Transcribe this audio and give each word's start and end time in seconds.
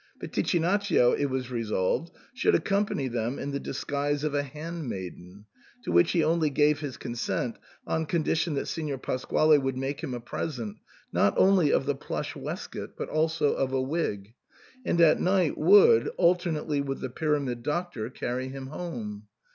Piti 0.19 0.41
chinaccio, 0.41 1.13
it 1.15 1.27
was 1.27 1.51
resolved, 1.51 2.09
should 2.33 2.55
accompany 2.55 3.07
them 3.07 3.37
in 3.37 3.51
the 3.51 3.59
disguise 3.59 4.23
of 4.23 4.33
a 4.33 4.41
handmaiden, 4.41 5.45
to 5.83 5.91
which 5.91 6.13
he 6.13 6.23
only 6.23 6.49
gave 6.49 6.79
his 6.79 6.97
consent 6.97 7.59
on 7.85 8.07
condition 8.07 8.55
that 8.55 8.65
Signor 8.67 8.97
Pasquale 8.97 9.59
would 9.59 9.77
make 9.77 10.01
him 10.01 10.15
a 10.15 10.19
present, 10.19 10.77
not 11.13 11.35
only 11.37 11.71
of 11.71 11.85
the 11.85 11.93
plush 11.93 12.35
waistcoat, 12.35 12.95
but 12.97 13.09
also 13.09 13.53
of 13.53 13.73
a 13.73 13.79
wig, 13.79 14.33
and 14.83 14.99
at 14.99 15.19
night 15.21 15.55
would, 15.55 16.07
alternately 16.17 16.81
with 16.81 16.99
the 16.99 17.09
Pyramid 17.11 17.61
Doctor, 17.61 18.09
carry 18.09 18.47
him 18.47 18.65
home. 18.65 19.27